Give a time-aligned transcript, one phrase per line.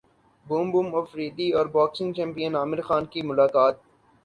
[0.45, 3.75] boom boom Afridi اور boxing champion Aamir Khan کی ملاقات